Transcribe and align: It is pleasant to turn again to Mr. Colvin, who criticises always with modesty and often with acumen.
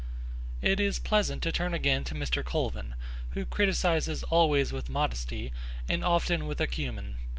It 0.63 0.79
is 0.79 0.97
pleasant 0.97 1.43
to 1.43 1.51
turn 1.51 1.75
again 1.75 2.03
to 2.05 2.15
Mr. 2.15 2.43
Colvin, 2.43 2.95
who 3.35 3.45
criticises 3.45 4.23
always 4.23 4.73
with 4.73 4.89
modesty 4.89 5.53
and 5.87 6.03
often 6.03 6.47
with 6.47 6.59
acumen. 6.59 7.17